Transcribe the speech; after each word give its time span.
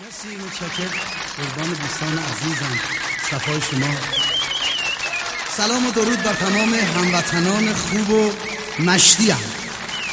مرسی 0.00 0.36
متشکر 0.36 0.96
قربان 1.36 1.68
دوستان 1.68 2.18
عزیزم. 2.18 2.78
صفای 3.30 3.60
شما. 3.60 3.94
سلام 5.56 5.86
و 5.86 5.90
درود 5.90 6.22
بر 6.22 6.32
تمام 6.32 6.74
هموطنان 6.74 7.74
خوب 7.74 8.10
و 8.10 8.32
مشتی 8.82 9.30
هم. 9.30 9.38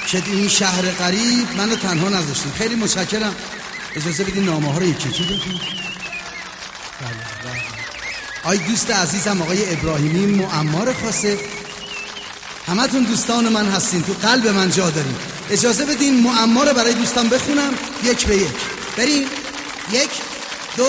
که 0.07 0.23
این 0.26 0.47
شهر 0.47 0.81
قریب 0.81 1.47
منو 1.57 1.76
تنها 1.76 2.10
نذاشتیم 2.10 2.52
خیلی 2.52 2.76
متشکرم. 2.76 3.36
اجازه 3.96 4.23
بدین 4.23 4.44
نامه 4.44 4.71
ها 4.71 4.78
رو 4.78 4.86
یکی 4.86 5.10
یکی 5.10 5.23
بخونم 5.23 5.60
بله، 7.02 7.52
بله. 7.52 7.64
آی 8.43 8.57
دوست 8.57 8.91
عزیزم 8.91 9.41
آقای 9.41 9.73
ابراهیمی 9.73 10.25
معمار 10.25 10.93
خاصه 10.93 11.39
همتون 12.68 13.04
دوستان 13.04 13.50
من 13.50 13.66
هستین. 13.71 14.04
تو 14.04 14.14
قلب 14.14 14.48
من 14.48 14.71
جا 14.71 14.89
داریم 14.89 15.16
اجازه 15.50 15.86
بدین 15.86 16.23
معما 16.23 16.64
رو 16.64 16.73
برای 16.73 16.93
دوستان 16.93 17.30
بخونم. 17.30 17.73
یک 18.04 18.25
به 18.25 18.36
یک. 18.38 18.48
بریم. 18.98 19.27
یک 19.92 20.10
دو 20.78 20.88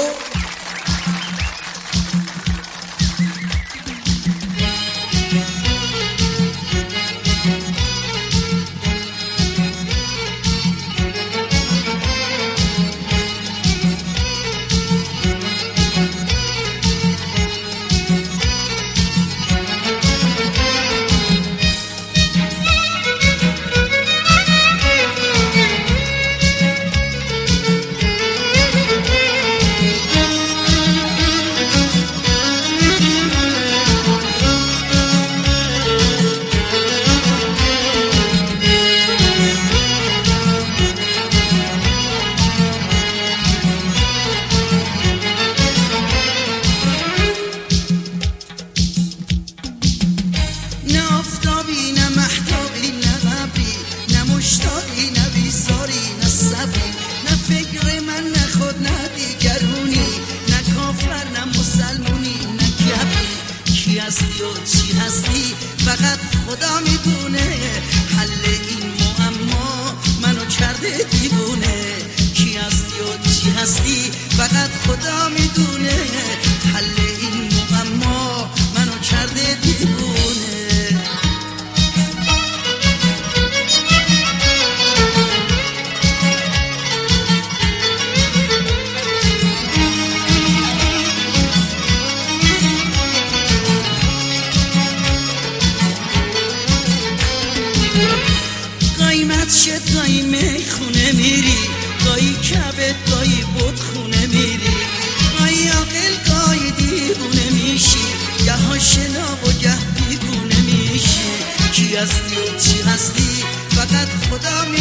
هستی 112.00 112.36
و 112.36 112.58
چی 112.58 112.82
هستی؟ 112.82 113.44
فقط 113.68 114.08
خدا 114.30 114.64
می 114.70 114.79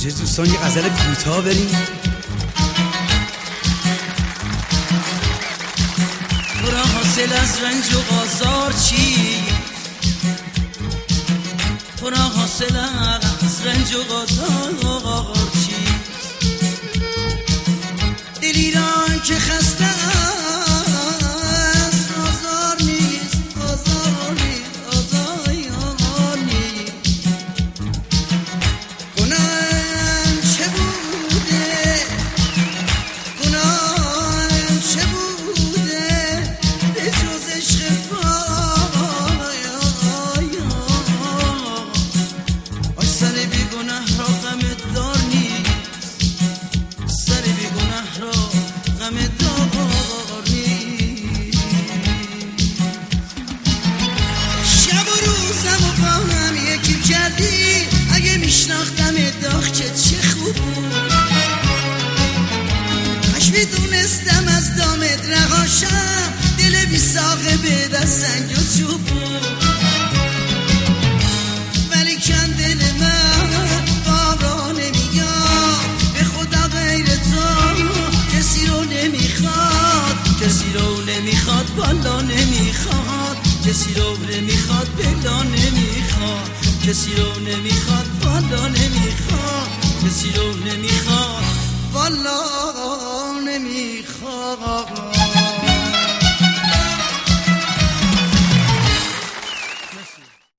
اجازه 0.00 0.20
دوستان 0.20 0.46
یه 0.46 0.58
غزل 0.58 0.88
کوتاه 0.88 1.42
بریم؟ 1.42 1.68
تو 6.60 6.70
را 6.70 6.82
حاصل 6.82 7.32
از 7.32 7.62
رنج 7.62 7.94
و 7.94 8.14
آزار 8.14 8.72
چی؟ 8.72 9.36
تو 11.96 12.10
را 12.10 12.16
حاصل 12.16 12.76
از 13.42 13.66
رنج 13.66 13.94
و 13.94 14.14
آزار 14.14 14.59
به 67.56 67.88
دست 67.96 68.26
سنگ 68.26 68.50
و 68.50 68.78
چوب. 68.78 69.00
ولی 71.90 72.16
کن 72.16 72.50
دل 72.58 72.80
من 73.00 73.84
بارا 74.06 74.72
نمیگم 74.72 75.80
به 76.14 76.24
خدا 76.24 76.68
غیر 76.68 77.06
تو 77.06 77.46
کسی 78.36 78.66
رو 78.66 78.84
نمی‌خواد. 78.84 80.16
کسی 80.42 80.72
رو 80.74 81.00
نمی‌خواد 81.00 81.66
بالا 81.76 82.20
نمی‌خواد. 82.20 83.36
کسی 83.66 83.94
رو 83.94 84.16
نمی‌خواد 84.16 84.88
بلا 84.98 85.42
نمی‌خواد. 85.42 86.50
کسی 86.86 87.10
رو 87.14 87.40
نمی‌خواد 87.40 88.06
بالا 88.24 88.68
نمی‌خواد. 88.68 89.70
کسی 90.06 90.32
رو 90.32 90.54
نمی‌خواد. 90.54 91.59